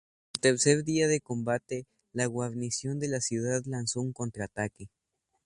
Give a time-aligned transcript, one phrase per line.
[0.35, 4.89] Al tercer día de combate, la guarnición de la ciudad lanzó un contraataque.